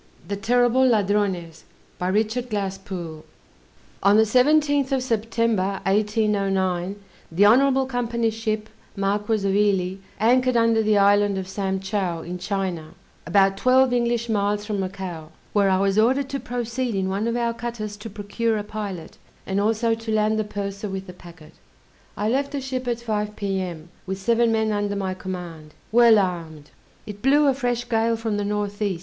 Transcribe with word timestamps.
THE 0.27 0.35
TERRIBLE 0.35 0.87
LADRONES 0.87 1.63
RICHARD 2.01 2.49
GLASSPOOLE 2.49 3.23
On 4.01 4.17
the 4.17 4.23
17th 4.23 4.91
of 4.91 5.03
September, 5.03 5.79
1809, 5.85 6.95
the 7.31 7.45
Honorable 7.45 7.85
Company's 7.85 8.33
ship 8.33 8.67
Marquis 8.95 9.35
of 9.47 9.53
Ely 9.55 9.97
anchored 10.19 10.57
under 10.57 10.81
the 10.81 10.97
Island 10.97 11.37
of 11.37 11.47
Sam 11.47 11.79
Chow, 11.79 12.23
in 12.23 12.39
China, 12.39 12.95
about 13.27 13.57
twelve 13.57 13.93
English 13.93 14.27
miles 14.27 14.65
from 14.65 14.79
Macao, 14.79 15.29
where 15.53 15.69
I 15.69 15.77
was 15.77 15.99
ordered 15.99 16.29
to 16.29 16.39
proceed 16.39 16.95
in 16.95 17.07
one 17.07 17.27
of 17.27 17.35
our 17.37 17.53
cutters 17.53 17.95
to 17.97 18.09
procure 18.09 18.57
a 18.57 18.63
pilot, 18.63 19.19
and 19.45 19.61
also 19.61 19.93
to 19.93 20.11
land 20.11 20.39
the 20.39 20.43
purser 20.43 20.89
with 20.89 21.05
the 21.05 21.13
packet. 21.13 21.53
I 22.17 22.27
left 22.27 22.53
the 22.53 22.59
ship 22.61 22.87
at 22.87 22.99
5 23.01 23.35
P.M. 23.35 23.89
with 24.07 24.17
seven 24.17 24.51
men 24.51 24.71
under 24.71 24.95
my 24.95 25.13
command, 25.13 25.75
well 25.91 26.17
armed. 26.17 26.71
It 27.05 27.21
blew 27.21 27.45
a 27.45 27.53
fresh 27.53 27.87
gale 27.87 28.17
from 28.17 28.37
the 28.37 28.43
N. 28.43 28.71
E. 28.87 28.99